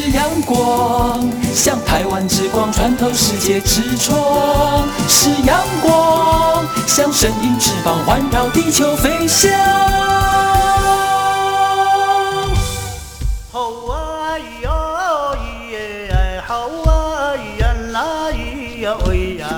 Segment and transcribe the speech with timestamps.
[0.00, 4.16] 是阳光，像台湾之光穿透世界之窗；
[5.08, 9.50] 是阳光，像神鹰翅膀环绕地球飞翔。
[13.50, 14.70] 好啊咿呀
[15.34, 15.36] 咿
[15.72, 19.48] 耶，好啊咿呀啦咿呀喂呀，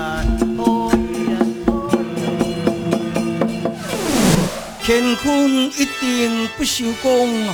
[0.57, 0.97] 哦咿
[1.29, 1.37] 呀
[1.67, 3.69] 哦呀。
[4.83, 5.21] 乾坤
[5.77, 7.53] 一定不朽功。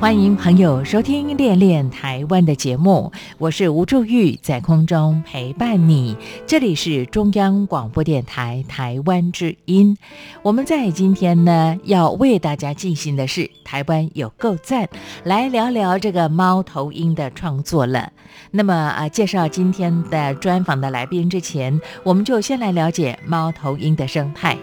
[0.00, 6.16] 欢迎朋友收听《恋恋台湾》的节目，我是吴祝玉，在空中陪伴你。
[6.46, 9.98] 这里是中央广播电台台湾之音。
[10.44, 14.84] 我们在今天呢，要为大家进行的是《台湾有够赞》，
[15.24, 18.12] 来聊聊这个猫头鹰的创作了。
[18.52, 24.56] 那么啊，介绍今天的专访的来宾之前，我们就先来了解猫头鹰的生态。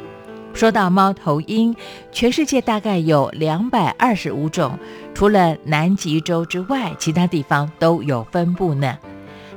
[0.55, 1.75] 说到猫头鹰，
[2.13, 4.79] 全世界大概有两百二十五种，
[5.13, 8.97] 除了南极洲之外，其他地方都有分布呢。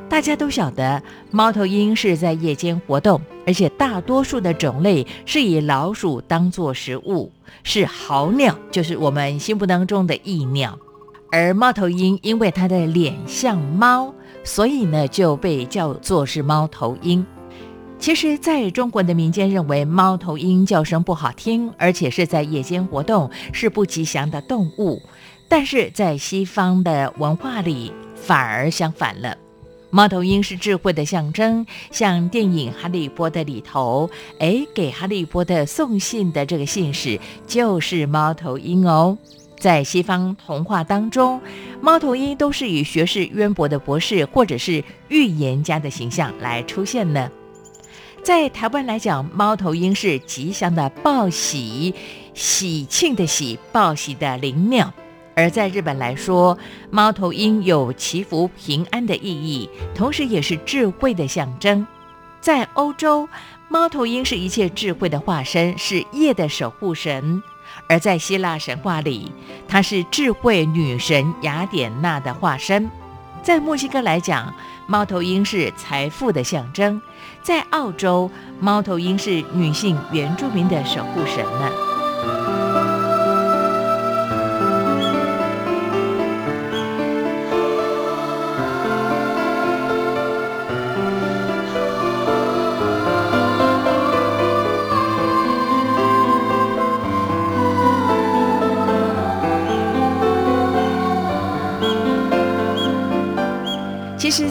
[0.08, 7.30] 大家都晓得，猫头鹰是在夜间活动，而且大多数的种类是以老鼠当作食物，
[7.62, 10.76] 是好鸟，就是我们心目当中的异鸟。
[11.30, 17.24] 而猫头鹰因为它的脸像猫，所以呢就被叫做是猫头鹰。
[17.98, 25.02] 其实，在中国的民间认为猫头鹰叫声不好听，而且是在夜间活动，是不吉祥的动物。
[25.48, 29.36] 但是在西方的文化里，反而相反了。
[29.90, 34.08] 猫头鹰是智慧的象征，像电影《哈利波特》里头，
[34.38, 39.18] 哎，给哈利波特送信的这个信使就是猫头鹰哦。
[39.58, 41.40] 在西方童话当中，
[41.80, 47.28] 猫头鹰都是以学识渊博的博士或者是预言家的形象来出现呢。
[48.28, 51.94] 在台湾来讲，猫头鹰是吉祥的报喜、
[52.34, 54.92] 喜庆的喜、报喜的灵鸟；
[55.34, 56.58] 而在日本来说，
[56.90, 61.86] 猫头鹰有祈福平安的意义，同时也是智慧的象征。
[62.38, 63.26] 在欧洲，
[63.70, 67.40] 猫头鹰是一切智慧的化身，是夜的守护神；
[67.88, 69.32] 而在希腊神话里，
[69.66, 72.90] 它是智慧女神雅典娜的化身。
[73.42, 74.52] 在墨西哥来讲，
[74.86, 77.00] 猫头鹰是财富的象征；
[77.42, 81.87] 在澳洲，猫头鹰是女性原住民的守护神呢。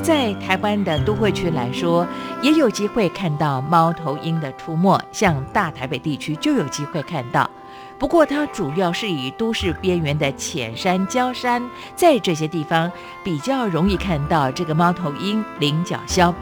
[0.08, 2.08] 在台湾的都会区来说，
[2.42, 7.50] 也有机会看到猫头鹰的出没，像大台北地区就有机会看到。
[8.00, 11.62] 不过，它主要是以都市边缘的浅山、礁山，
[11.94, 12.90] 在这些地方
[13.22, 16.34] 比较容易看到这个猫头鹰、菱角枭。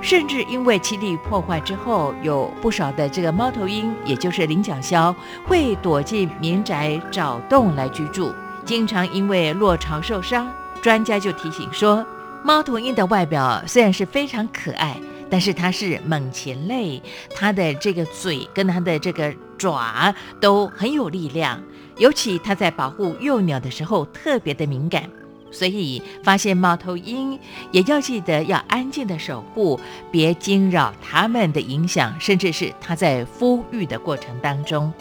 [0.00, 5.14] 甚至因为栖地破坏之后，有不少的这个猫头鹰，也就是菱角枭，
[5.46, 8.32] 会躲进民宅找洞来居住。
[8.64, 10.50] 经常因为落巢受伤，
[10.80, 12.02] 专家就提醒说。
[12.44, 14.96] 猫头鹰的外表虽然是非常可爱，
[15.30, 17.00] 但是它是猛禽类，
[17.34, 21.62] 它的这个嘴跟它的这个爪都很有力量，
[21.98, 25.08] 尤其它在保护幼鸟的时候特别的敏感，
[25.52, 27.38] 所以发现猫头鹰
[27.70, 29.78] 也要记得要安静的守护，
[30.10, 34.92] 别惊扰它们的影响，甚至是它在孵育的过程当中。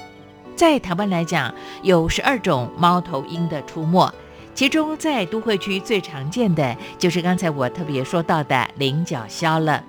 [0.56, 1.52] 在台湾来讲，
[1.82, 4.14] 有十二种猫头鹰的出没。
[4.54, 9.84] 其中，在都会区最常见的就是刚才我特别说到的菱角枭了。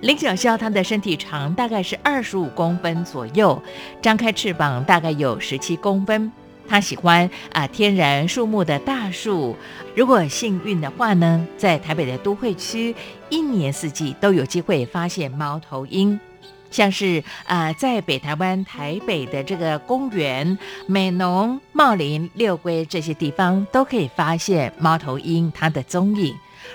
[0.00, 3.62] 菱角枭它的身体长大概是二十五公分左右，
[4.02, 6.30] 张开翅膀大概有十七公分。
[6.68, 9.56] 它喜欢啊天然树木的大树。
[9.94, 12.94] 如果幸运的话呢，在台北的都会区，
[13.30, 16.18] 一年四季都有机会发现猫头鹰。
[16.76, 26.34] 像是啊，在北台湾台北的这个公园、美浓、茂林、六龟这些地方，都可以发现猫头鹰它的踪影。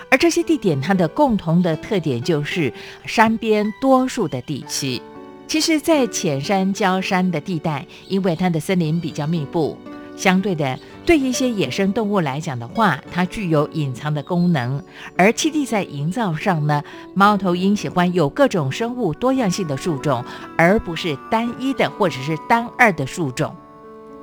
[0.10, 2.74] 而这些地点它的共同的特点就是
[3.06, 5.00] 山边多树的地区。
[5.46, 9.78] 其实，在浅山、焦山的地带，因为它的森林比较密布，
[10.18, 14.82] 相对的，对一些野生动物来讲的话，它具有隐藏的功能。
[15.18, 16.84] 而栖地在营造上呢，
[17.16, 20.24] 猫头鹰喜欢有各种生物多样性的树种，
[20.56, 23.54] 而不是单一的或者是单二的树种。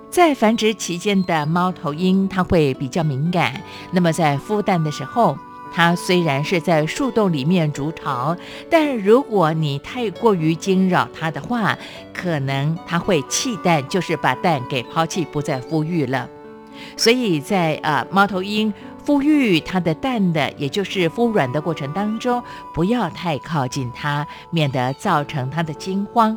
[0.09, 3.61] 在繁殖期间的猫头鹰，它会比较敏感。
[3.91, 5.37] 那么在孵蛋的时候，
[5.75, 8.35] 它虽然是在树洞里面筑巢，
[8.71, 11.77] 但如果你太过于惊扰它的话，
[12.15, 16.27] 可能它会弃蛋，就是把蛋给抛弃，不再孵育了。
[16.97, 18.73] 所以在呃猫头鹰
[19.05, 22.43] 孵育它的蛋的，也就是孵卵的过程当中，
[22.75, 26.37] 不要太靠近它，免得造成它的惊慌。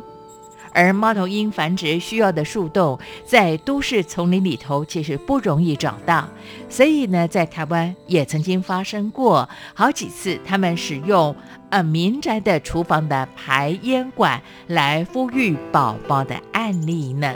[0.74, 6.26] 而猫头鹰繁殖需要的树洞，在都市丛林里头其实不容易找到，
[6.70, 11.36] 所以呢，在台湾也曾经发生过好几次，他们使用
[11.68, 17.34] 呃民宅的厨房的排烟管来孵育宝宝的案例呢。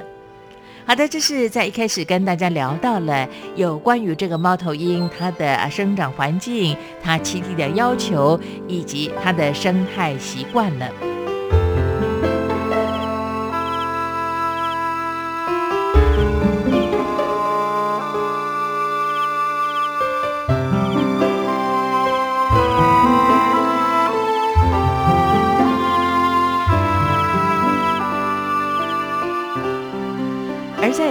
[0.89, 8.39] 好的，这是在一开始跟大家聊到了有关于这个猫头鹰它的生长环境、它栖地的要求
[8.69, 10.89] 以及它的生态习惯了。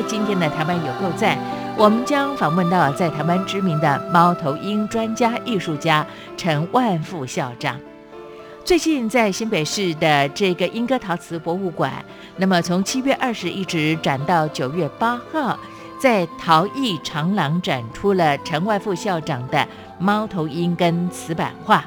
[0.07, 1.37] 今天的台湾有够赞，
[1.75, 6.05] 我们将访问到在台湾知名的猫头鹰专家艺术家
[6.37, 7.79] 陈万富校长。
[8.63, 11.91] 最近在新北市的这个莺歌陶瓷博物馆，
[12.37, 15.57] 那么从七月二十一直展到九月八号，
[15.99, 19.67] 在陶艺长廊展出了陈万富校长的
[19.99, 21.83] 猫头鹰跟瓷板画。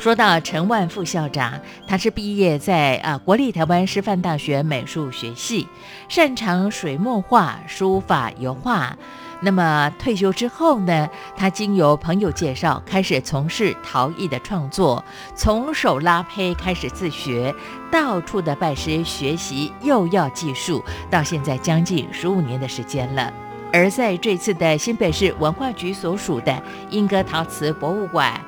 [0.00, 5.68] 说到陈万副校长，他是毕业在啊国立台湾师范大学美术学系，
[6.08, 8.96] 擅长水墨画、书法、油画。
[9.42, 11.06] 那么退休之后呢，
[11.36, 15.04] 他经由朋友介绍，开始从事陶艺的创作，
[15.34, 17.54] 从手拉胚开始自学，
[17.92, 23.30] 到处的拜师学习釉药技术，到现在将近十五年的时间了。
[23.70, 28.40] 而在这次的新北市文化局所属的莺歌陶瓷博物馆。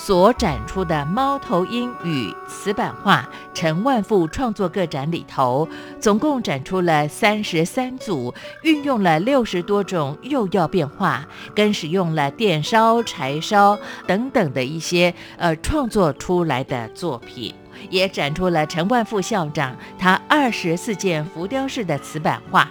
[0.00, 5.68] 所展出的猫头鹰与瓷板画陈万富创作个展里头，
[5.98, 17.52] 总共展出了三十三组，运用了六十多种釉药变化，跟使用了电烧、柴烧等等的一些呃创作出来的作品，
[17.90, 22.70] 也展出了陈万富校长他二十四件浮雕式的瓷板画。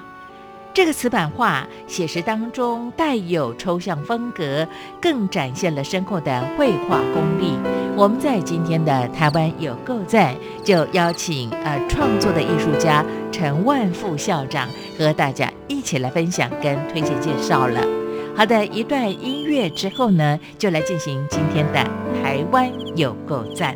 [0.77, 4.68] 这个瓷板画写实当中带有抽象风格，
[5.01, 7.57] 更展现了深厚的绘画功力。
[7.95, 14.69] 我们在今天的台湾有够赞，就邀请呃创作的艺术家陈万富校长
[15.00, 17.81] 和大家一起来分享跟推荐介绍了。
[18.35, 21.83] 好的，一段音乐之后呢，就来进行今天的
[22.21, 23.75] 台湾有够赞。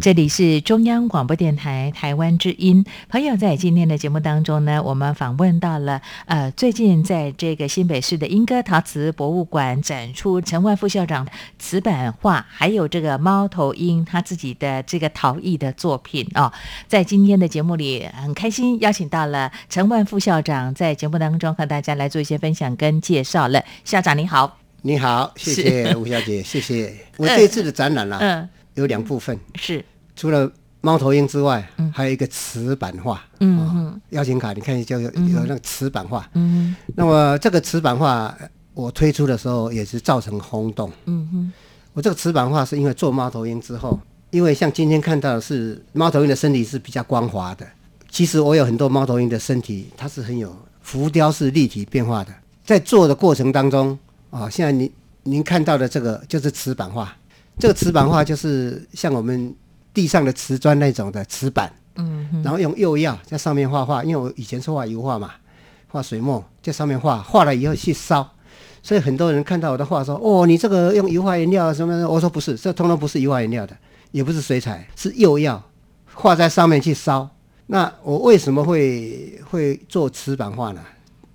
[0.00, 2.84] 这里是中央广播电台台湾之音。
[3.10, 11.28] 朋友在今天的节目当中呢，我们访问到了呃，最近在这个新北市的莺歌陶瓷博物馆展出陈万副校长
[11.58, 16.50] 瓷板画，还有这个猫头鹰他自己的这个陶艺的作品哦。
[16.88, 23.62] 在今天的节目里，很开心邀请到了陈万副校长在节目当中和大家来做一些分享跟介绍了。
[23.84, 26.94] 校长你好，你好，谢谢吴小姐，谢谢。
[27.18, 29.84] 我这次的展览啊，嗯，有两部分，是，
[30.20, 33.22] 除了猫头鹰之外，还有一个瓷板画。
[33.38, 36.28] 嗯哦嗯邀请卡，你看就有有那个瓷板画。
[36.34, 38.36] 嗯那么这个瓷板画
[38.74, 40.92] 我推出的时候也是造成轰动。
[41.06, 41.52] 嗯哼，
[41.94, 43.98] 我这个瓷板画是因为做猫头鹰之后，
[44.28, 47.66] 因为像今天看到的是猫头鹰的身体是比较光滑的，
[48.10, 52.30] 其实我有很多猫头鹰的身体它是很有浮雕式立体变化的。
[52.62, 53.98] 在做的过程当中
[54.28, 57.16] 啊、现在您您看到的这个就是瓷板画，
[57.58, 59.54] 这个瓷板画就是像我们
[59.92, 65.32] 地上的瓷砖那种的瓷板，嗯然后用釉药在上面画画，因为我以前是画油画嘛，
[65.88, 68.28] 画水墨在上面画，画了以后去烧，
[68.82, 73.76] 所以很多人看到我的画说：“哦，你这个用油画颜料什么的？”我说不是，这通通不是油画颜料的，
[74.12, 75.62] 也不是水彩，是釉药，
[76.14, 77.28] 画在上面去烧。
[77.66, 80.80] 那我为什么会会做瓷板画呢？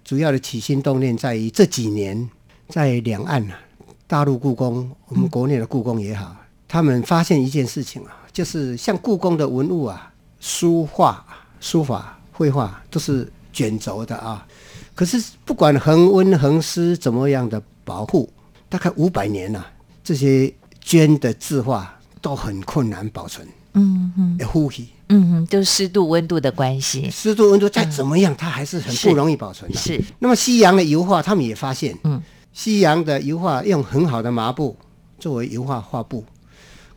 [0.03, 2.29] 主要的起心动念在于这几年
[2.67, 3.59] 在两岸啊，
[4.05, 6.35] 大陆故宫，我们国内的故宫也好，
[6.67, 11.25] 他们发现一件事情啊，就是像故宫的文物啊，书画、
[11.59, 14.45] 书法、绘画都是卷轴的啊。
[14.93, 18.29] 可是不管恒温恒湿怎么样的保护，
[18.69, 19.65] 大概五百年了、
[20.03, 20.51] 这些
[20.83, 24.89] 绢的字画都很困难保存，嗯哼，会呼吸。
[25.09, 29.77] 嗯哼，就是湿度温度的关系，湿度温度再怎么样，它还是很不容易保存的。
[29.77, 32.19] 是，那么西洋的油画，他们也发现，嗯，
[32.53, 34.75] 西洋的油画用很好的麻布
[35.19, 36.25] 作为油画画布，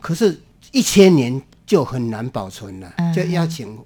[0.01, 0.41] 可是，
[0.73, 3.13] 一千年就很难保存了，嗯。
[3.13, 3.77] 就要请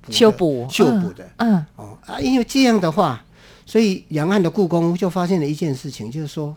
[0.00, 1.28] 补修补修补的。
[1.38, 3.24] 嗯哦啊，因为这样的话，
[3.64, 6.56] 所以两岸的故宫就发现了一件事情，就是说，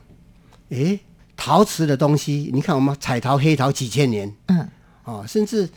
[0.69, 0.99] 诶，
[1.35, 4.67] 陶瓷的东西，你看我们彩陶、黑陶几千年，嗯。
[5.05, 5.67] 哦，甚至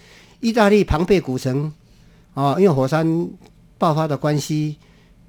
[0.40, 1.72] 意大利庞贝古城，
[2.34, 3.28] 哦，因为火山
[3.78, 4.76] 爆发的关系，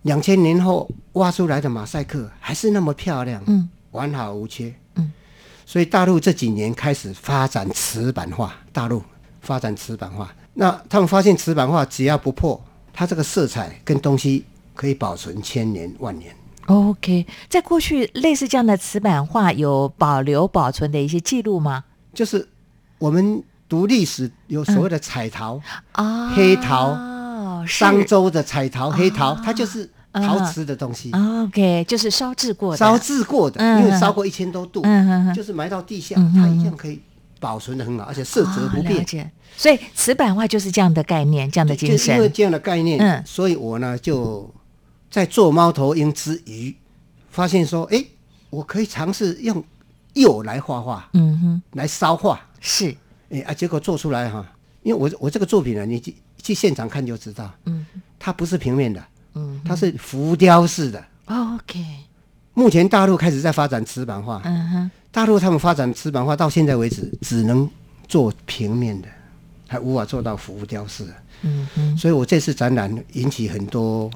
[0.01, 4.74] 两千年后挖出来的马赛克还是那么漂亮，嗯，完好无缺，嗯，
[5.65, 9.01] 所以大陆这几年开始发展瓷板画，大陆
[9.41, 16.36] 发展瓷板画，那他们发现瓷板画只要不破，它这个色彩跟东西可以保存千年万年。
[16.67, 21.84] ，OK，在过去类似这样的瓷板画有保留保存的一些记录吗？
[22.13, 22.48] 就是
[23.00, 25.60] 我们读历史有所谓的彩陶，
[25.93, 26.96] 啊，黑陶
[27.65, 34.84] 是商周的彩陶、黑陶，啊它就是陶瓷的东西，OK，就是烧制过的，烧制过的，嗯因为烧过一千多度，
[35.34, 37.01] 就是埋到地下，嗯它一样可以
[37.39, 39.32] 保存的很好，而且色泽不变。
[39.58, 42.08] 所以瓷板画就是这样的概念，这样的精神。
[42.08, 43.24] 就因为这样的概念，嗯。
[43.25, 44.48] 所以我呢就
[45.10, 46.75] 在做猫头鹰之余，
[47.29, 48.03] 发现说，哎，
[48.50, 49.63] 我可以尝试用
[50.13, 52.96] 釉来画画，嗯哼，来烧画，是，
[53.29, 54.46] 哎啊，结果做出来哈，
[54.84, 57.86] 因为我我这个作品呢，你去去现场看就知道，嗯。
[58.20, 59.03] 它不是平面的，
[59.36, 61.04] 嗯它是浮雕式的。
[61.25, 61.84] ，OK，
[62.54, 67.70] 目前大陆开始在发展瓷板画，嗯哼，大陆他们发展瓷板画到现在为止，只能
[68.08, 69.08] 做平面的，
[69.68, 71.13] 还无法做到浮雕式的。
[71.42, 74.10] 嗯哼，所以我这次展览引起很多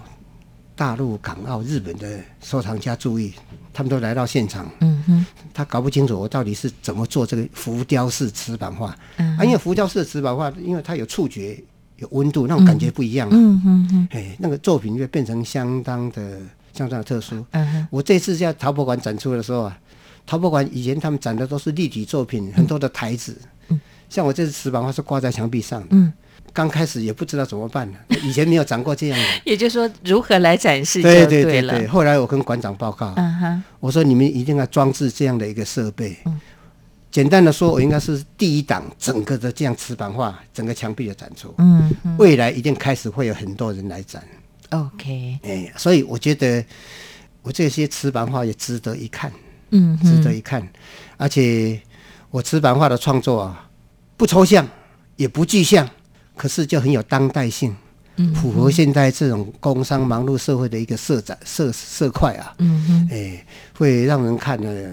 [0.76, 3.34] 大陆、港澳、日本的收藏家注意，
[3.74, 8.96] 他们都来到现场，嗯哼，他搞不清楚我到底是怎么做这个浮雕式瓷板画。
[9.18, 9.36] 嗯。
[9.38, 11.62] 啊，因为浮雕式的瓷板画，因为它有触觉、
[11.98, 13.36] 有温度，那种感觉不一样了。
[13.36, 16.40] 嗯哼嗯，哎，那个作品就变成相当的、
[16.74, 17.46] 相当的特殊。
[17.52, 19.78] 嗯哼，我这次在陶博馆展出的时候啊，
[20.26, 23.36] 陶博馆以前他们展的都是立体作品，很多的台子。
[23.70, 23.80] 嗯
[24.10, 25.88] 像我这次瓷板画是挂在墙壁上的。
[25.92, 26.14] 嗯，
[26.54, 29.26] 刚开始也不知道怎么办呢，以前没有展过这样的。
[29.44, 36.16] 也就是说，如何来展示就对对对后来我跟馆长报告，嗯哼，我说你们一定要装置这样的一个设备。
[36.26, 36.40] 嗯
[37.18, 41.52] 简单的说，我应该是第一档整个的这样瓷板画，整个墙壁的展出。
[41.58, 44.24] 嗯嗯未来一定开始会有很多人来展。
[44.70, 46.64] ，OK，哎，所以我觉得
[47.42, 49.34] 我这些瓷板画也值得一看。
[49.72, 50.62] 嗯，值得一看。
[51.18, 51.82] 而且
[52.30, 53.68] 我瓷板画的创作啊，
[54.16, 54.70] 不抽象，
[55.16, 55.90] 也不具象，
[56.36, 57.76] 可是就很有当代性，
[58.18, 63.46] 嗯符合现在这种工商忙碌社会的一个色彩色色块啊，嗯哼哎，
[63.78, 64.90] 会让人看得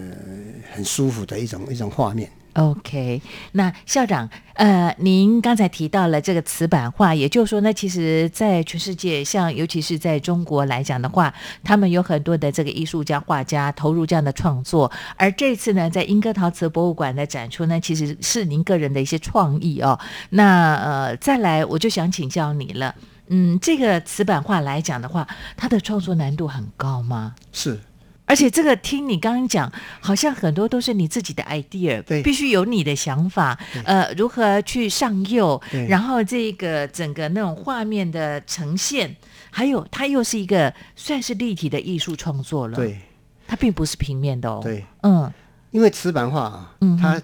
[0.71, 2.29] 很舒服的一种一种画面。
[2.53, 11.33] OK，那校长，呃，您刚才提到了这个瓷板画，也就是说呢，其实，在全世界，像尤其是在中国来讲的话，
[11.65, 14.89] 他们有很多的这个艺术家、画家投入这样的创作。
[15.17, 19.99] 而这次呢，在英歌陶瓷博物馆的展出呢，其实是您个人的一些创意哦。
[20.29, 22.95] 那呃，再来，我就想请教你了，
[23.27, 27.35] 嗯，这个瓷板画来讲的话，它的创作难度很高吗？
[27.51, 27.79] 是。
[28.27, 32.23] 而且这个听你刚刚讲，好像很多都是你自己的 idea，对。
[32.23, 39.15] 必须有你的想法，呃，如何去上釉对，然后这个整个那种画面的呈现，
[39.51, 42.99] 还有它又是一个算是立体的艺术创作了，，对。
[43.47, 45.31] 它并不是平面的哦，，对，嗯。
[45.69, 47.21] 因为瓷板画啊嗯，它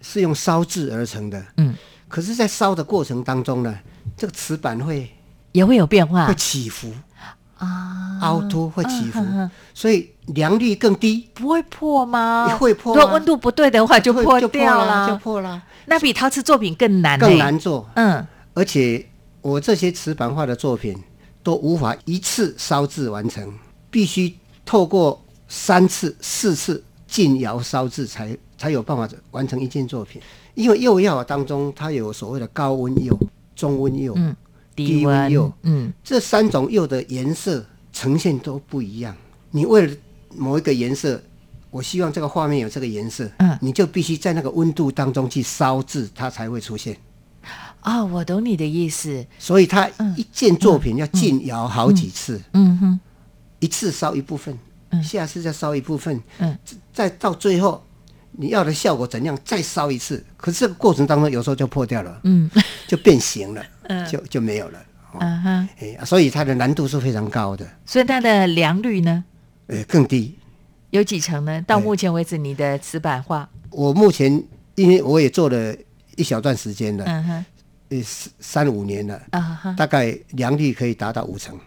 [0.00, 1.74] 是用烧制而成的，嗯，
[2.08, 3.78] 可是，在烧的过程当中呢，
[4.16, 5.10] 这个瓷板会
[5.52, 6.26] 也会有变化。
[6.26, 6.92] 会起伏，
[7.56, 9.24] 啊，凹凸会起伏。
[9.74, 12.56] 所以良率更低，不会破吗？
[12.58, 12.96] 会破啊。
[12.96, 17.88] 如果温度不对的话就会破就掉了，就了，破了，那比陶瓷作品更难，更，难做。
[17.94, 18.26] 嗯。
[18.54, 19.06] 而且
[19.40, 20.96] 我这些瓷板画的作品
[21.42, 23.52] 都无法一次烧制完成，
[23.88, 30.20] 必须透过三次、四次进窑烧制才才有办法完成一件作品。
[30.54, 33.16] 因为釉药当中它有所谓的高温釉、
[33.54, 34.34] 中温釉，嗯，
[34.86, 39.16] 低温釉嗯这三种釉的颜色呈现都不一样。
[39.50, 39.96] 你为了
[40.36, 41.20] 某一个颜色，
[41.70, 46.96] 我希望这个画面有这个颜色，嗯你就必须在那个温度当中去烧制，它才会出现。
[47.80, 53.00] 啊、我懂你的意思，所以它一件作品要进窑好几次，嗯哼。
[53.60, 54.56] 一次烧一部分，
[55.02, 56.56] 下次再烧一部分，嗯
[56.92, 57.82] 再到最后
[58.32, 60.24] 你要的效果怎样，再烧一次。
[60.36, 62.48] 可是这个过程当中有时候就破掉了，嗯
[62.86, 63.64] 就变形了，
[64.10, 64.78] 就就没有了。
[65.20, 69.24] 嗯哼，哎、啊所以它的难度是非常高的，所以它的良率呢
[69.66, 70.36] 呃，更低。
[70.90, 71.62] 有几成呢？
[71.66, 74.42] 到目前为止，你的瓷板画，我目前
[74.74, 75.74] 因为我也做了
[76.16, 77.44] 一小段时间了，嗯哼，
[77.90, 81.58] 呃，三三五年了，啊哈，大概良率可以达到五成。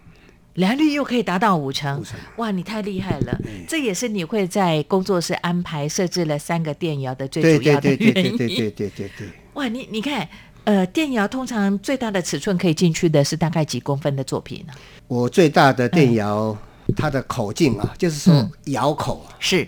[0.55, 3.39] 良率又可以达到五成五成，哇，你太厉害了！
[3.67, 8.37] 这也是你会在工作室安排设置了三个电窑的最对对主要的原因。
[8.37, 9.27] 对对对对对对对。
[9.53, 10.27] 哇，你你看，
[10.63, 14.73] 呃，电窑通常最大的尺寸可以进去的是大概几公分的作品呢？
[15.07, 16.55] 我最大的电窑，
[16.95, 18.51] 它的口径啊，就是说嗯。
[18.65, 19.67] 窑口啊，是。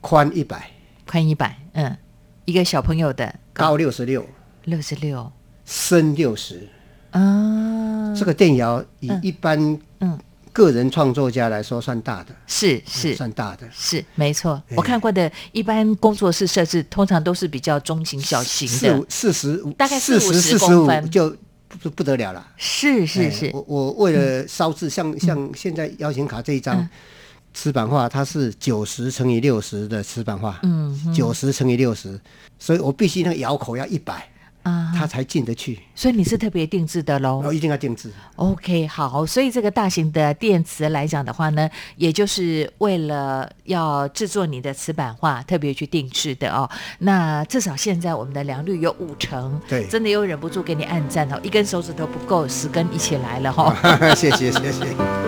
[0.00, 0.70] 宽一百，
[1.06, 1.96] 宽一百，嗯，
[2.44, 3.76] 一个小朋友的高。
[3.76, 4.22] 六十六，
[4.64, 5.32] 六十六，
[5.64, 6.68] 深六十。
[7.12, 8.84] 啊，这个电窑
[9.22, 9.58] 一般
[10.00, 10.18] 嗯
[10.54, 13.68] 个人创作家来说算大的，是是算大的。
[13.72, 21.36] 是没错，我看过的一般工作室设置通常都是比较中型、小型的四五，四十五，大概四十四十五就
[21.82, 22.46] 不不得了了。
[22.56, 26.88] 是是是，我我为了烧制，像像现在邀请卡这一张
[27.52, 32.20] 瓷板画，它是九十乘以六十的瓷板画，嗯九十乘以六十，
[32.60, 34.28] 所以我必须那个窑口要一百，
[34.64, 38.10] 啊，它才进得去，所以你是特别定制的喽哦一定要定制。
[38.36, 46.68] ？OK，好，所以这个大型的电池来讲的话呢，也就是为了要制作你的瓷板画，特别去定制的哦。
[46.98, 54.14] 那至少现在我们的良率有五成，对真的又忍不住给你按赞哦，一根手指头不够，十根一起来了哈、 哦。
[54.14, 55.23] 谢谢谢谢。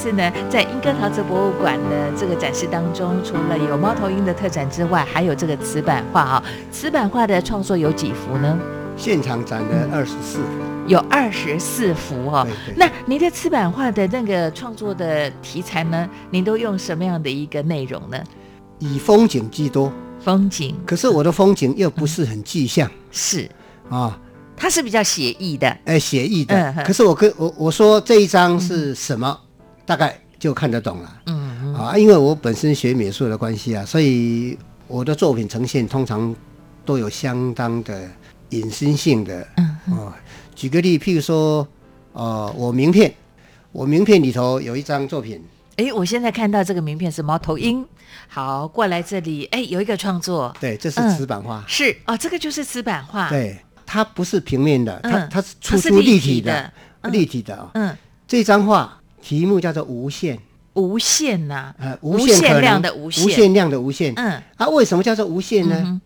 [0.00, 8.58] 次呢，在英歌陶瓷博物馆的这个展示当中，除了有猫头鹰的特展之外，还有这个瓷板画啊、瓷板画的创作有几幅呢？
[8.96, 10.46] 现场展的二十四幅，
[10.86, 12.46] 有二十四幅哦。
[12.46, 16.08] 对对那您的瓷板画的那个创作的题材呢？
[16.30, 18.18] 您都用什么样的一个内容呢？
[18.78, 23.46] 以风景居多，风景可是我的风景又不是很具象是，
[23.90, 24.18] 啊，
[24.56, 25.76] 它是比较写意的。
[25.84, 26.74] 哎，写意的。
[26.86, 29.38] 可是我跟我我说这一张是什么，
[29.90, 31.22] 大概就看得懂了。
[31.26, 36.32] 嗯，啊，因为我本身学美术的关系啊，所以我的作品呈现通常
[36.84, 38.08] 都有相当的
[38.50, 39.44] 隐身性的。
[39.56, 40.12] 嗯哦，
[40.54, 41.66] 举个例，譬如说，
[42.12, 43.12] 呃，我名片，
[43.72, 45.42] 我名片里头有一张作品，
[45.74, 47.84] 哎，我现在看到这个名片是猫头鹰。
[48.28, 57.70] 好，过来这里，哎，有一个创作对，这是嗯瓷板画，是哦，这个就是瓷板画。，对，它不是平面的，它嗯它是它是粗粗立立体的体的，嗯立体的啊。
[57.74, 57.96] 嗯
[58.28, 60.38] 这张画题目叫做无限，
[60.74, 63.24] 无限呐、呃，无限量的无限。
[63.24, 64.12] 无限量的无限。
[64.16, 64.42] 嗯。
[64.56, 65.80] 啊，为什么叫做无限呢？
[65.84, 66.00] 嗯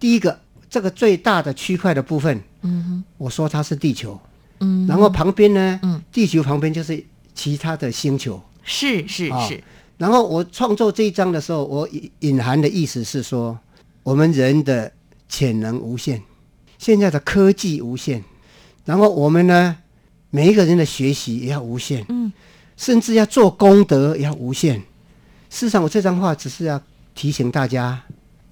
[0.00, 0.38] 第一个，
[0.70, 3.04] 这个最大的区块的部分，嗯哼。
[3.16, 4.16] 我说它是地球，
[4.60, 6.00] 嗯，然后旁边呢，嗯。
[6.12, 7.04] 地球旁边就是
[7.34, 8.40] 其他的星球。
[8.62, 9.60] 是是啊是，
[9.96, 13.58] 然后我创作这一章的时候，我隐隐含的意思是说，
[14.02, 14.92] 我们人的
[15.28, 16.22] 潜能无限，
[16.78, 18.22] 现在的科技无限，
[18.84, 19.78] 然后我们呢，
[20.30, 22.30] 每一个人的学习也要无限，嗯，
[22.78, 24.78] 甚至要做功德也要无限。
[25.50, 26.80] 事实上，我这张画只是要
[27.14, 28.00] 提醒大家，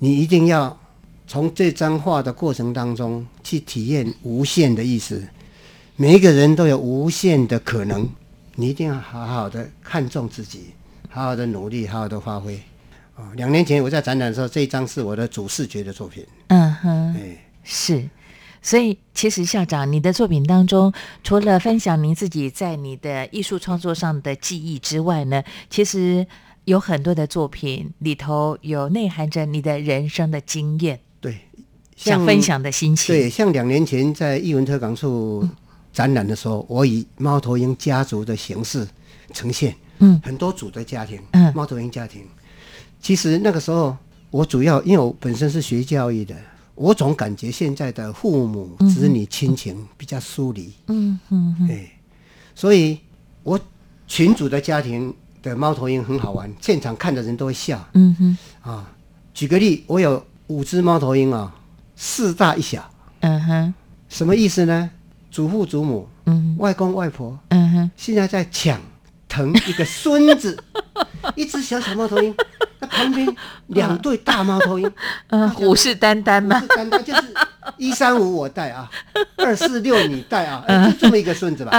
[0.00, 0.78] 你一定要
[1.26, 5.26] 从这张画的过程当中去体验无限的意思。
[5.94, 8.06] 每一个人都有无限的可能，
[8.56, 10.72] 你一定要好好的看重自己，
[11.08, 12.60] 好好的努力，好好的发挥。
[13.14, 16.26] 啊、两年前我在展览的时候，这一张是我的主视觉的作品。
[16.48, 17.14] 嗯哼。
[17.14, 18.06] 哎，是，
[18.66, 26.26] 所以其实校长，你的作品当中，除了分享您自己在你的艺术创作上的记忆之外呢，其实
[26.64, 31.38] 有很多的作品里头有内含着你的人生的经验，对，
[31.94, 33.14] 想分享的心情。
[33.14, 35.48] 对，像两年前在艺文特港处
[35.92, 38.84] 展览的时候，我以猫头鹰家族的形式
[39.32, 42.26] 呈现，嗯很多组的家庭，嗯猫头鹰家庭。
[43.00, 43.96] 其实那个时候，
[44.32, 46.34] 我主要因为我本身是学教育的，
[46.76, 51.68] 我总感觉现在的父母子女亲情比较疏离，嗯嗯嗯。
[51.70, 51.90] 哎，
[52.54, 52.98] 所以
[53.42, 53.58] 我
[54.06, 55.12] 群主的家庭
[55.42, 57.84] 的猫头鹰很好玩，现场看的人都会笑。
[57.94, 58.38] 嗯哼。
[58.60, 58.92] 啊。
[59.34, 61.54] 举个例，我有五只猫头鹰啊，
[61.94, 62.88] 四大一小，
[63.20, 63.74] 嗯哼。
[64.08, 64.90] 什么意思呢？
[65.30, 66.56] 祖父祖母、嗯。
[66.58, 67.90] 外公外婆嗯哼。
[67.96, 68.80] 现在在抢
[69.28, 70.62] 疼一个孙子，
[71.36, 72.55] 一只小小猫头鹰，那
[72.88, 73.36] 旁边
[73.68, 74.90] 两对大猫头鹰，
[75.28, 77.22] 嗯，虎视眈眈嘛，虎视眈眈就是
[77.76, 78.90] 一三五我带啊，
[79.38, 81.70] 二四六你带啊，哎就这么一个顺子吧。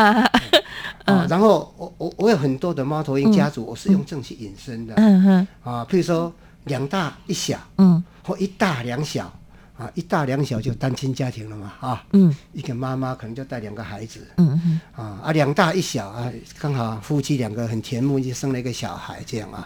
[1.05, 4.93] 啊，然后我我我有很多的猫头鹰家族，我是用这种去引申的。
[4.97, 6.33] 嗯哼啊，譬如说
[6.65, 8.03] 两大一小，嗯。
[8.23, 9.31] 或一大两小
[9.77, 12.35] 啊，一大两小就单亲家庭了嘛啊，嗯。
[12.51, 14.19] 一个妈妈可能就带两个孩子。
[14.35, 19.65] 嗯哼啊啊，两大一小啊，刚好夫妻两个很甜蜜，就生了一个小孩这样啊。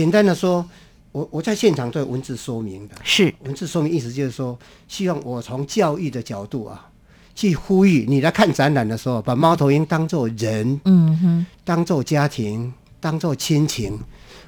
[0.00, 0.66] 简单的说，
[1.12, 3.34] 我我在现场都有文字说明的，是。
[3.44, 4.58] 文字说明意思就是说，
[4.88, 6.88] 希望我从教育的角度啊，
[7.34, 11.46] 去呼吁你来看展览的时候，把猫头鹰当做人，嗯哼。
[11.66, 14.00] 当做家庭，当做亲情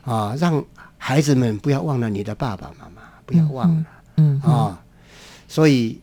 [0.07, 0.65] 啊，让
[0.97, 3.85] 孩子们不要忘了你的爸爸妈妈，不要忘了。
[4.17, 4.83] 嗯啊，
[5.47, 6.01] 所以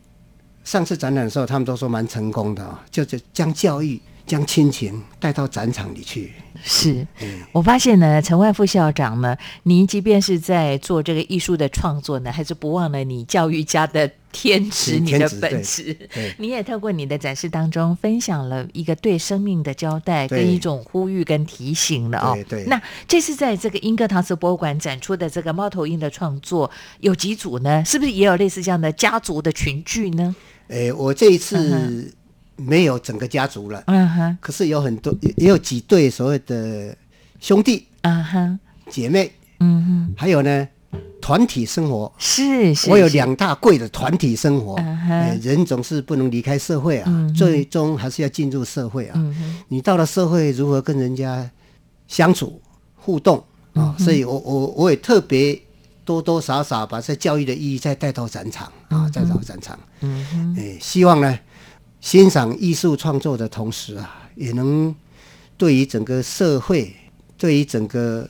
[0.62, 6.32] 上次展览的时候，他们都说蛮成功的啊，就是将教育、将亲情带到展场里去。
[6.62, 7.04] 是。
[7.20, 15.96] 嗯，我发现呢，陈万副校长呢，您即便是在做这个艺术的创作呢，还是不忘了你教育家的天职，是你的本职。
[16.38, 22.32] 你也透过你的展示当中，分享了一个对生命的交代，跟一种呼吁跟提醒了哦。
[22.34, 27.84] 对对那这次在这个英歌陶瓷博物馆展出的这个猫头鹰的创作，有几组呢？
[27.84, 30.36] 是不是也有类似这样的家族的群聚呢？
[30.68, 32.14] 诶，我这一嗯次
[32.60, 36.94] 没有整个家族了，嗯哼，可是有很多，也也有几对所谓的
[37.40, 40.68] 兄弟啊哈，姐妹，嗯哼，还有呢
[41.20, 42.12] 团体生活。
[42.18, 45.40] 是是，我有是，两大贵的团体生活，嗯哼。
[45.40, 49.12] 人总是不能离开社会啊，嗯最终还是要进入社会啊。
[49.16, 51.48] 嗯，你到了社会，如何跟人家
[52.08, 52.60] 相处
[52.94, 53.42] 互动
[53.74, 53.96] 嗯啊？
[53.98, 55.58] 所以我我我也特别
[56.04, 59.78] 多多少少把这教育的意义再带到展场啊，带到展场。
[60.00, 61.38] 嗯哼，诶，希望呢，
[62.00, 64.94] 欣赏艺术创作的同时啊，也能
[65.56, 66.94] 对于整个社会，
[67.36, 68.28] 对于整个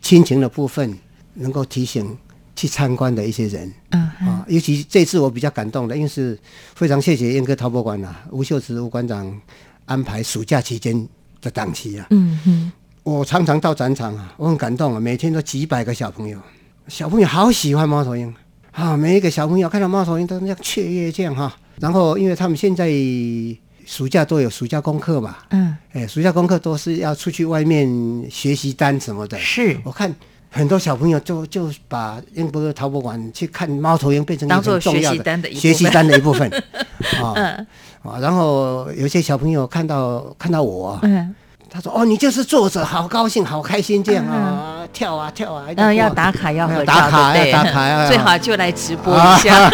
[0.00, 0.96] 亲情的部分，
[1.34, 2.16] 能够提醒
[2.56, 3.72] 去参观的一些人。
[3.90, 6.38] 嗯，啊，尤其这次我比较感动的，因为是
[6.74, 9.38] 非常谢谢燕歌陶博馆啊，吴秀慈吴馆长
[9.84, 11.06] 安排暑假期间
[11.42, 12.06] 的档期啊。
[12.10, 16.40] 嗯哼，我常常到展场啊，我很感动啊，每天都几百个小朋友，
[16.88, 18.34] 小朋友好喜欢猫头鹰
[18.72, 22.90] 啊，每一个小朋友看到猫头鹰都那样雀跃这样哈、然后因为他们现在
[23.86, 27.88] 暑假都有暑假功课嘛，嗯，哎，暑假功课都是要出去外面
[28.30, 29.76] 学习单什么的，是。
[29.84, 30.14] 我看
[30.50, 35.60] 很多小朋友就就把英国陶博馆去看猫头鹰变成一个当作很重要学习单的一部分。
[35.60, 36.50] 学习单的一部分。
[37.22, 37.66] 啊嗯。
[38.02, 38.18] 啊！
[38.20, 41.34] 然后有些小朋友看到看到我，嗯。
[41.72, 49.70] 他说：“哦，你就是作者，好高兴，好开心这样啊，跳啊跳啊！”嗯，要打卡要合照，打卡要打卡要最好就来直播一下。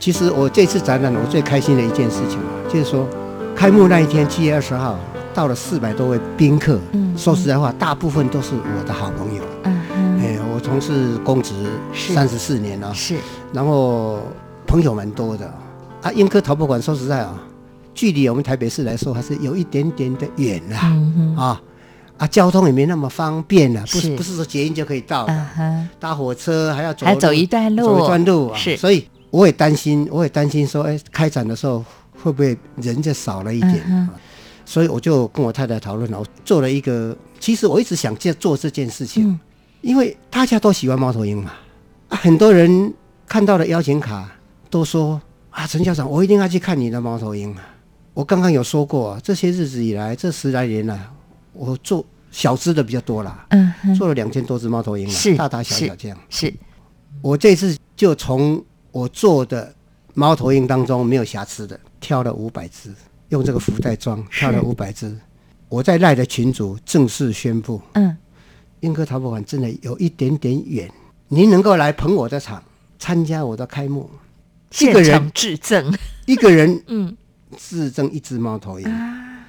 [0.00, 3.06] 其实我这次展览，我最开心的一件事情啊，就是说，
[3.54, 4.98] 开幕那一天，七月二十号，
[5.34, 6.80] 到了四百多位宾客。
[6.92, 9.44] 嗯说实在话，大部分都是我的好朋友。
[9.64, 11.52] 嗯哼，哎，我从事公职
[11.92, 13.16] 三十四年了，是，
[13.52, 14.20] 然后
[14.66, 15.44] 朋友蛮多的。
[16.00, 16.10] 啊。
[16.12, 17.34] 英科陶博馆说实在啊，
[17.92, 20.96] 距离我们台北市来说还是有一点点的远啦。
[21.36, 21.60] 啊
[22.16, 24.16] 啊，交通也没那么方便了，不是是。
[24.16, 25.46] 不是说捷运就可以到的，
[25.98, 28.76] 搭火车还要走还走一段路，走一段路啊，是。
[28.78, 31.84] 所以我也担心，我也担心说，哎，开展的时候
[32.22, 34.08] 会不会人就少了一点？
[34.64, 39.40] 所以我就跟我太太讨论了，我做了一个，其实我一直想做做这件事情，嗯
[39.80, 41.52] 因为大家都喜欢猫头鹰嘛，
[42.10, 42.92] 啊，很多人
[43.26, 44.30] 看到了邀请卡
[44.68, 47.66] 都说啊，陈校长，我一定要去看你的猫头鹰啊。
[48.12, 51.00] 我刚刚有说过、这些日子以来，这十来年来，
[51.54, 56.18] 我做小只的比较多啦，嗯，做了两千多只猫头鹰是了，大大小小这样。
[56.28, 56.52] 是，
[57.22, 59.74] 我这次就从我做的
[60.14, 62.92] 猫头鹰当中没有瑕疵的，挑了五百只，
[63.28, 65.16] 用这个福袋装挑了五百只。
[65.68, 68.16] 我在赖的群组正式宣布，嗯，
[68.80, 70.90] 英科陶博馆真的有一点点远，
[71.28, 72.62] 您能够来捧我的场，
[72.98, 74.10] 参加我的开幕，
[74.80, 75.94] 一个人现场致赠，
[76.26, 77.16] 一个人 嗯。
[77.56, 78.88] 自赠一只猫头鹰。
[78.88, 79.44] 啊，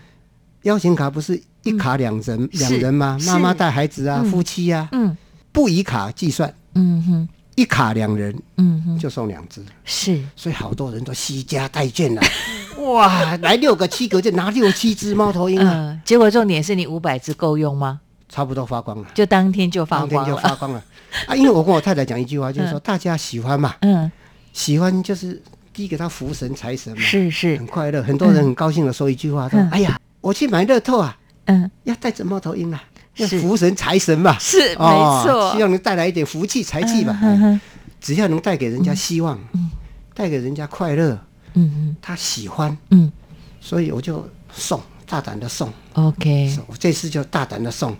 [0.63, 3.15] 邀请卡不是一卡两人、两是人吗？
[3.27, 4.31] 妈妈是带孩子啊，嗯。
[4.31, 5.15] 夫妻啊，嗯。
[5.51, 9.63] 不以卡计算，嗯哼，一卡两人嗯哼，就送两只。
[9.83, 12.21] 是，所以好多人都惜家带眷了，
[12.93, 17.99] 哇，来六个七个就拿六七只猫头鹰啊，嗯，结果重点是你五百只够用吗？
[18.29, 20.81] 差不多发光了，就当天就发当天光了，就发光了。
[21.27, 21.35] 啊！
[21.35, 24.09] 因为我跟我太太讲一句话，就是说大家喜欢嘛，嗯，
[24.53, 25.41] 喜欢就是
[25.73, 27.57] 第一个他福神财神嘛，是是。
[27.57, 32.81] 很，快乐，很多人很高兴的说一句话，说嗯：“哎呀，我去买乐透啊，嗯，要带着猫头鹰啊，
[33.17, 37.19] 要福神财神嘛，是没哦错，希望能带来一点福气财气吧。
[37.99, 39.37] 只要能带给人家希望，
[40.13, 41.19] 带给人家快乐，
[41.53, 41.95] 嗯。
[42.01, 43.11] 他喜欢，嗯。
[43.59, 45.67] 所以我就送，大胆的送。
[45.93, 47.93] 嗯，OK，我这次就大胆的送。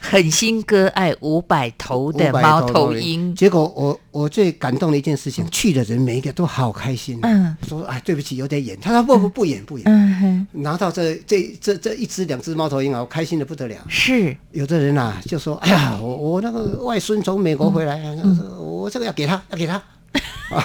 [0.00, 7.20] 狠心割爱五百头的猫头鹰，结果我我最感动的一件事情，去的人每一个都好开心。
[7.22, 7.56] 嗯。
[7.68, 8.76] 说哎，对不起，有点远。
[8.80, 9.84] 他说不不不远不远。
[9.86, 10.20] 嗯。
[10.20, 13.76] 哼，拿到这这这这一只两只猫头鹰啊，我开心的不得了。
[13.88, 18.36] 是，有的人啊就说，哎呀，我我那个外孙从美国回来，嗯。
[18.58, 19.80] 我这个要给他要给他。
[20.50, 20.62] 啊，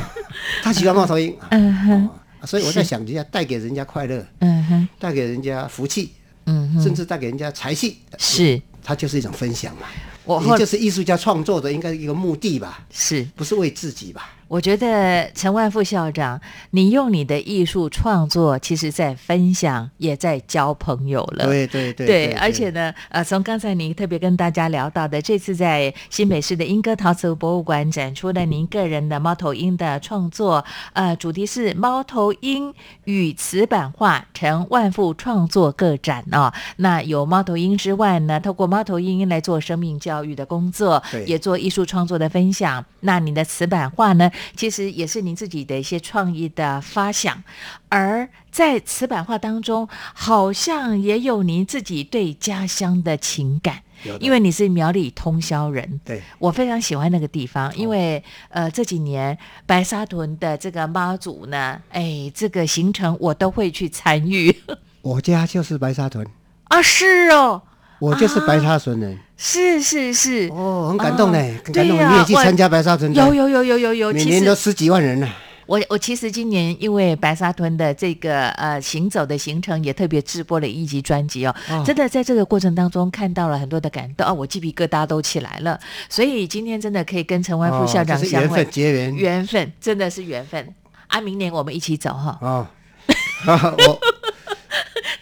[0.63, 2.09] 他喜欢猫头鹰，嗯哼，啊
[2.45, 6.11] 所以我在想一下，带给人家快乐，嗯哼，带给人家福气，
[6.45, 9.87] 嗯哼，甚至带给人家财气，是它就是一种分享嘛。
[10.23, 13.27] 我后也就是艺术家创作的应该一个目的吧，是。
[13.35, 14.29] 不是为自己吧？
[14.51, 21.45] 我觉得陈万副校长，你用你的艺术创作，其实在分享，也在交朋友了。
[21.45, 32.73] 对对对而且呢，呃，从刚才您特别跟大家聊到的，这次在新北市的莺歌陶瓷博物馆展出了您个人的猫头鹰的创作，呃，主题是猫头鹰
[33.05, 36.51] 与瓷板画陈万富创作个展哦。
[36.75, 42.83] 那有猫头鹰之外呢，透过猫头鹰来做生命教育的工作，也做艺术创作的分享。
[42.99, 47.43] 那你的瓷板画呢，其实也是您自己的一些创意的发想，
[47.89, 53.83] 而在瓷板画当中，好像也有您自己对家乡的情感。
[54.19, 56.19] 因为你是苗栗通宵人，对。
[56.39, 64.55] 我非常喜欢那个地方，因为呃这几年白沙屯的这个妈祖呢，哎，这个行程我都会去参与。
[65.03, 66.27] 我家就是白沙屯，
[66.63, 67.61] 啊，是哦，
[68.01, 69.17] 我就是白沙屯人。
[69.37, 71.97] 是是是，哦，很感动呢，哦很感动。
[71.97, 73.23] 对你也去参加白沙屯的？
[73.23, 75.29] 有有有有有有，每年都十几万人呢。
[75.67, 85.79] 我我其实今年因为白沙屯的这个呃行走的行程，也特别直播了一集专辑哦，哦真的在这个过程当中看到了很多的感动啊，我鸡皮疙瘩都起来了。
[86.09, 89.15] 所以今天真的可以跟陈万副校长相会，缘分结缘。
[89.15, 90.73] 缘分真的是缘分
[91.07, 91.21] 啊！
[91.21, 92.67] 明年我们一起走哈，哦，
[93.87, 93.99] 我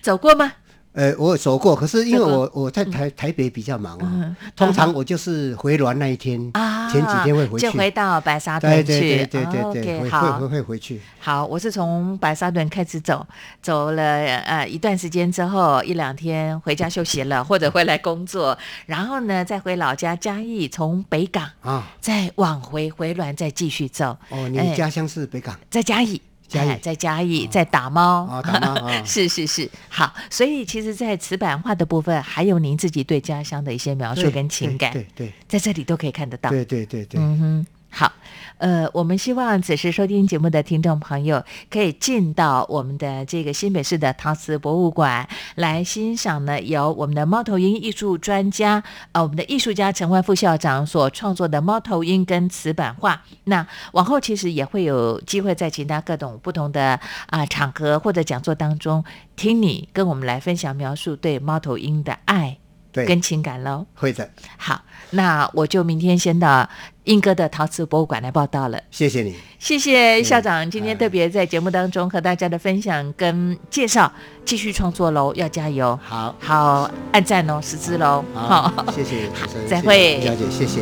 [0.02, 0.54] 走过吗？
[0.94, 7.72] 呃，我有走过，可是因为我我在台台北比较忙嗯啊，通常我就是回銮那一天，啊，前几天会回去就。
[7.74, 9.00] 回到白沙屯对去。
[9.00, 11.00] 对对对哦对对，会好会会会回去。
[11.20, 13.26] 好，我是从白沙屯开始走，
[13.62, 24.18] 走了呃一段时间之后，一两天回家休息了，或者回来工作，然后呢再回老家嘉义，从北港啊，再往回回銮，再继续走。
[24.30, 26.70] 哦，你家乡是北港在嘉义，嘉义。
[26.70, 28.26] 哎在嘉义，在打猫。
[28.26, 35.34] 啊，打猫啊， 是是是，好，所以其实，在瓷板画的部分，还有您自己对家乡的一些描述跟情感，对对。
[35.48, 36.50] 在这里都可以看得到。
[36.50, 38.12] 对对对对对，嗯哼，好。
[38.60, 53.24] 呃，我们希望此时收听节目的听众朋友可以进到我们的这个新北市的陶瓷博物馆来欣赏呢，由我们的猫头鹰艺术专家，呃，我们的艺术家陈万副校长所创作的猫头鹰跟瓷板画。
[53.46, 59.04] 那往后其实也会有机会在其他各种不同的啊场合或者讲座当中，
[59.36, 62.58] 听你跟我们来分享描述对猫头鹰的爱。
[62.92, 64.30] 对，跟情感喽，会的。
[64.58, 66.68] 好，那我就明天先到
[67.04, 68.80] 英哥的陶瓷博物馆来报道了。
[68.90, 74.12] 谢谢你，谢谢校长今天特别在节目当中和大家的分享跟介绍，
[74.44, 75.98] 继续创作喽，要加油。
[76.04, 78.24] 好，好，按赞哦，十支喽。
[78.34, 79.30] 好， 谢谢，
[79.68, 80.82] 再会，小姐，谢谢。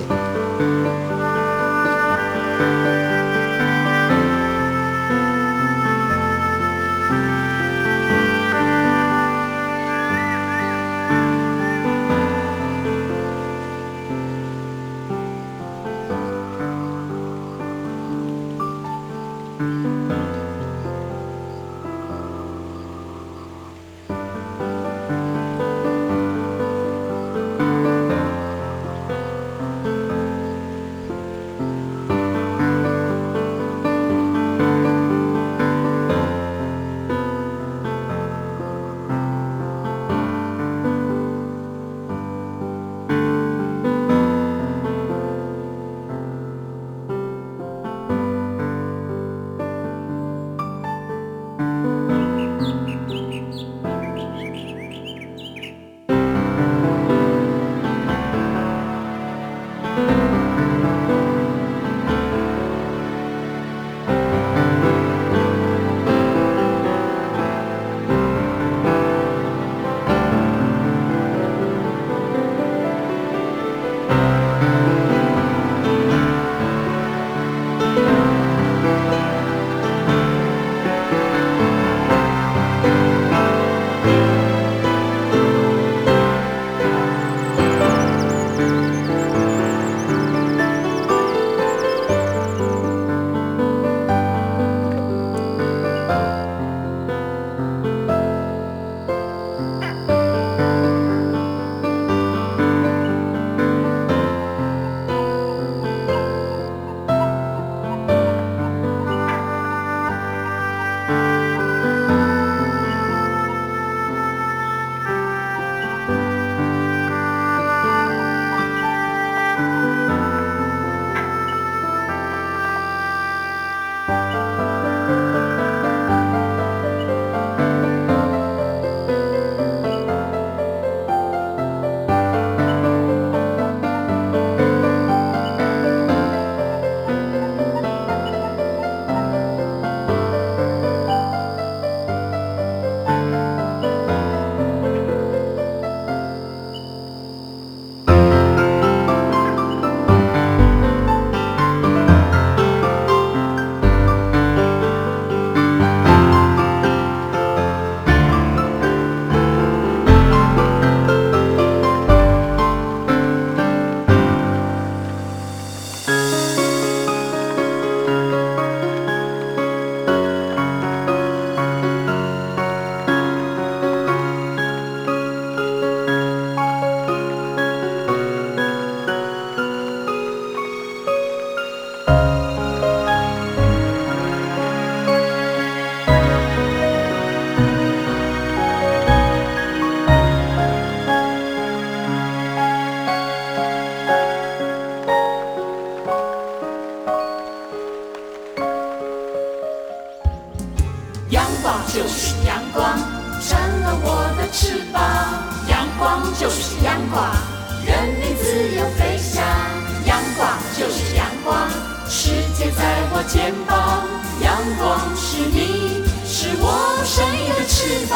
[213.28, 214.08] 肩膀
[214.42, 218.16] 阳光是你是我生命的翅膀。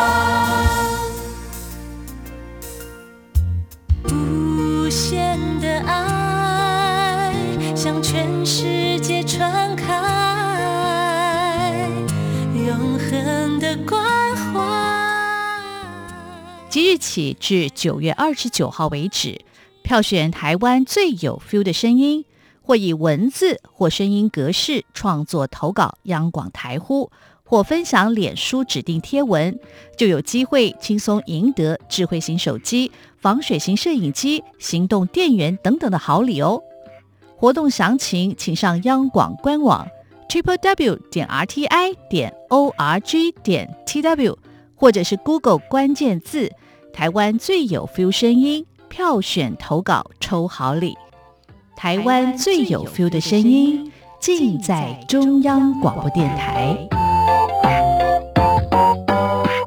[4.06, 7.34] 无限的爱
[7.76, 9.94] 向全世界传开
[12.56, 14.02] 永恒的关
[14.38, 14.62] 怀。
[16.70, 19.42] 即日起至九月二十九号为止
[19.84, 22.24] 票选台湾最有 feel 的声音
[22.62, 27.10] 或以文字或声音格式创作投稿央广台呼，
[27.44, 29.60] 或分享脸书指定贴文，
[29.98, 36.62] 就有机会轻松赢得智慧型手机、防水型摄影机、行动电源等等的好礼哦。
[37.36, 39.88] 活动详情请上央广官网
[40.30, 44.38] triple w 点 r t i 点 o r g 点 t w，
[44.76, 46.52] 或者是 Google 关键字
[46.94, 50.96] “台湾最有 feel 声音”，票选投稿抽好礼。
[51.82, 56.78] 台湾最有 feel 的声音，尽在中央广播电台。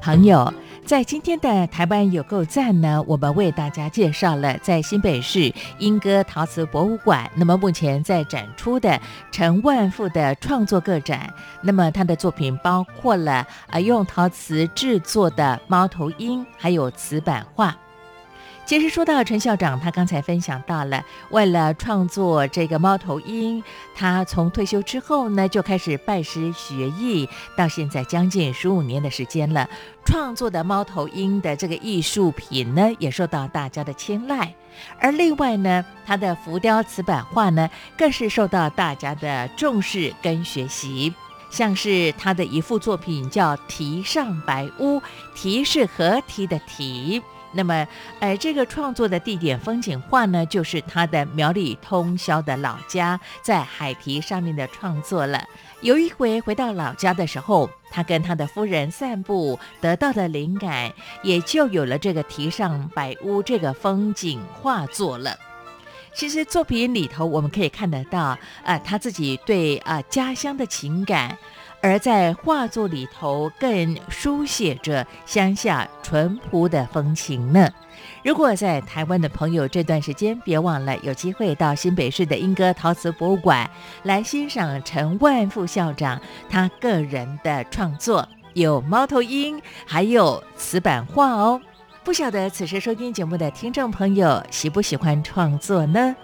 [0.01, 0.55] 朋友。
[0.87, 9.01] 在今天的台湾有够赞呢，我们为大家介绍了在新北市莺歌陶瓷博物馆，那么目前在展出的
[9.33, 17.75] 陈万富的创作个展，那么他的作品包括了啊用陶瓷制作的猫头鹰，还有瓷板画。
[18.67, 23.63] 其实说到陈校长，他刚才分享到了，为了创作这个猫头鹰，
[23.95, 29.69] 他从退休之后呢，就开始拜师学艺，到现在将近十五年的时间了。
[30.07, 34.55] 创作的猫头鹰的这个艺术品呢，也受到大家的青睐。
[34.99, 41.13] 而另外呢，他的浮雕瓷板画呢，更是受到大家的重视跟学习。
[41.51, 44.99] 像是他的一幅作品叫《题上白屋》，
[45.35, 47.23] 题是合题的题。
[47.55, 47.87] 那么，
[48.19, 55.43] 呃，这个创作的地点风景画呢，就是他的苗栗通宵的老家，在海堤上面的创作了。
[55.81, 60.93] 有一回回到老家的时候，他跟他的夫人散步，得到的灵感，
[61.23, 65.39] 也就有了这个题上百屋这个风景画作了。
[66.15, 71.37] 其实作品里头我们可以看得到，呃，他自己对啊家乡的情感。
[71.85, 77.69] 而在画作里头，更书写着乡下淳朴的风情呢。
[78.25, 83.69] 如果在台湾的朋友，这段时间别忘了有机会到新北市的莺歌陶瓷博物馆
[84.03, 86.19] 来欣赏陈万副校长
[86.49, 91.61] 他个人的创作，有猫头鹰，还有瓷板画哦。
[92.03, 96.17] 不晓得此时收听节目的听众朋友喜不喜欢创作呢？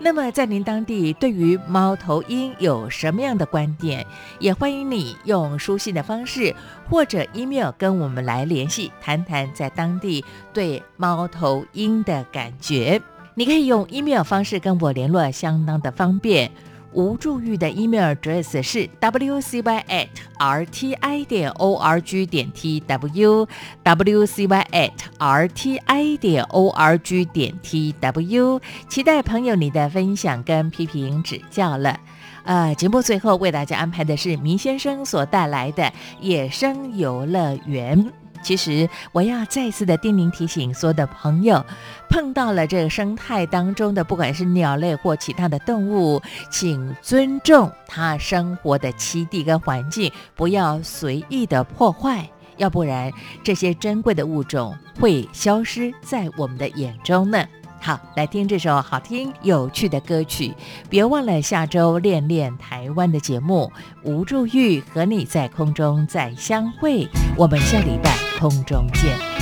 [0.00, 4.06] 那么，在您当地对于猫头鹰有什么样的观点？
[4.38, 6.54] 也欢迎你用书信的方式
[6.88, 13.02] 或者 email 跟我们来联系，谈谈在当地对猫头鹰的感觉。
[13.34, 16.50] 你可以用 email 方式跟我联络，相当的方便。
[16.92, 20.08] 吴祝玉的 email address 是 wcy at
[20.38, 23.46] rti 点 org 点 tw
[23.84, 32.00] wcy at rti 点 org 点 tw，期待朋友你的分享跟批评指教了。
[32.44, 38.10] 呃，节目最后为大家安排的是明先生所带来的野生游乐园。
[38.42, 41.64] 其实我要再次的叮咛提醒所有的朋友，
[42.08, 46.20] 碰到了这个生态当中的，不管是鸟类或其他的动物，
[46.50, 53.12] 请尊重它生活的栖地跟环境，不要随意的破坏，要不然
[53.42, 57.46] 这些珍贵的物种会消失在我们的眼中呢。
[57.80, 60.52] 好，来听这首好听有趣的歌曲，
[60.90, 63.72] 别忘了下周练练台湾的节目。
[64.02, 69.37] 吴祝玉和你在空中再相会，我们下礼拜空中见。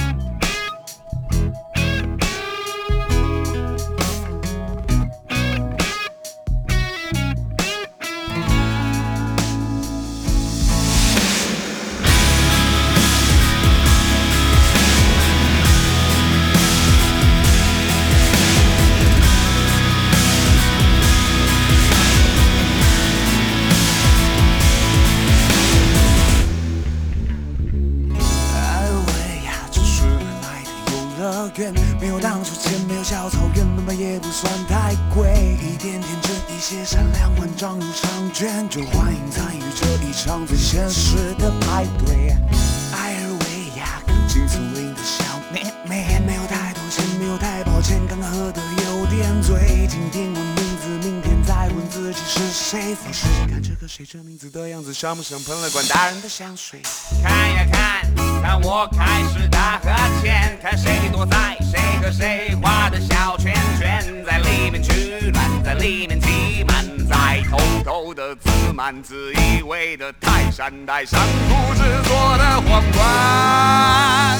[54.08, 56.80] 这名字的样子，像不像喷了管大人的香水？
[57.20, 58.06] 看呀看。
[58.40, 59.90] 看我开始打和
[60.22, 74.38] 弦，看谁躲在谁和谁画的小圈圈，在里面取暖，在里面挤满，在偷偷的自满，自以为的泰山戴上不制作的皇冠。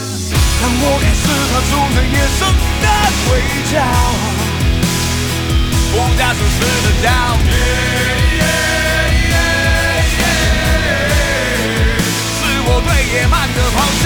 [0.62, 2.46] 当我开始踏出这野生
[2.82, 2.86] 的
[3.26, 3.28] 轨
[3.74, 3.74] 道，
[5.90, 7.06] 不假思索的叫。
[12.68, 14.04] 我对野蛮的咆哮，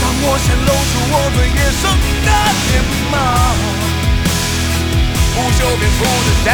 [0.00, 1.84] 当我显露出我最野生
[2.24, 2.28] 的
[2.66, 2.68] 面
[3.12, 3.14] 貌，
[5.34, 6.48] 不修边幅的笑。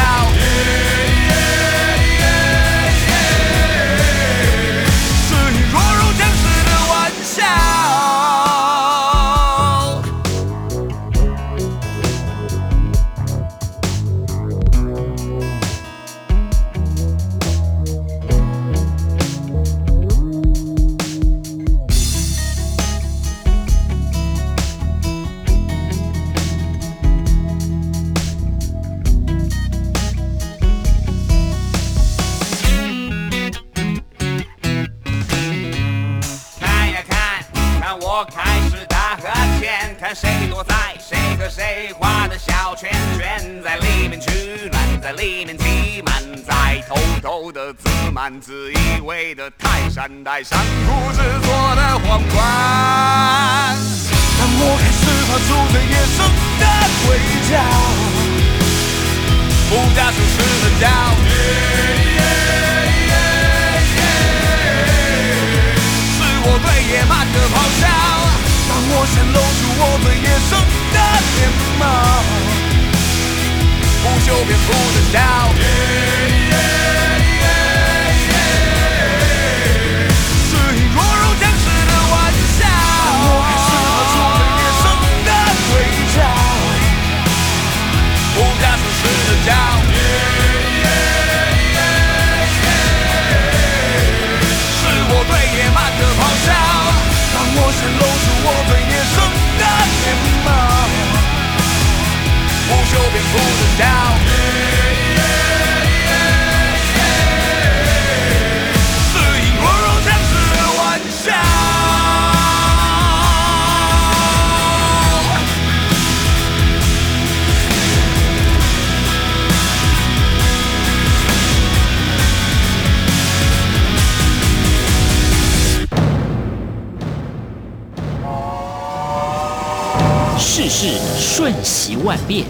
[130.54, 132.44] 世事瞬息万变，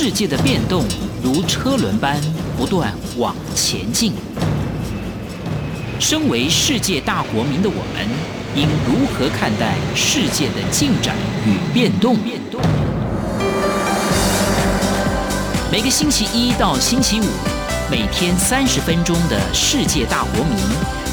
[0.00, 0.84] 世界的变动
[1.24, 2.20] 如车轮般
[2.56, 4.12] 不断往前进。
[5.98, 8.08] 身为世界大国民的我们，
[8.54, 12.16] 应如何看待世界的进展与变动？
[15.68, 17.24] 每个星期一到星期五，
[17.90, 20.56] 每天三十分钟的世界大国民，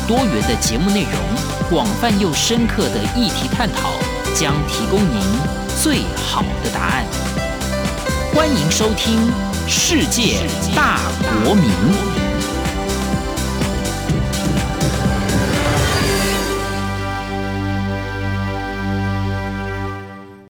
[0.07, 3.89] 多元的节目内容，广泛又深刻的议题探讨，
[4.35, 5.19] 将提供您
[5.81, 7.24] 最好的答案。
[8.35, 9.31] 欢迎收听
[9.65, 10.99] 《世界大
[11.45, 11.71] 国民》。